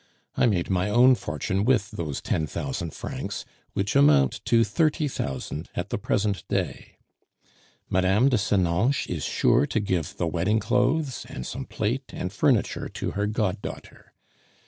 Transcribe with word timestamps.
I 0.35 0.47
made 0.47 0.71
my 0.71 0.89
own 0.89 1.13
fortune 1.13 1.63
with 1.63 1.91
those 1.91 2.21
ten 2.21 2.47
thousand 2.47 2.89
francs, 2.95 3.45
which 3.73 3.95
amount 3.95 4.43
to 4.45 4.63
thirty 4.63 5.07
thousand 5.07 5.69
at 5.75 5.91
the 5.91 5.99
present 5.99 6.43
day. 6.47 6.97
Mme. 7.87 8.25
de 8.27 8.37
Senonches 8.39 9.05
is 9.05 9.23
sure 9.23 9.67
to 9.67 9.79
give 9.79 10.17
the 10.17 10.25
wedding 10.25 10.57
clothes, 10.57 11.23
and 11.29 11.45
some 11.45 11.65
plate 11.65 12.11
and 12.13 12.33
furniture 12.33 12.89
to 12.89 13.11
her 13.11 13.27
goddaughter. 13.27 14.11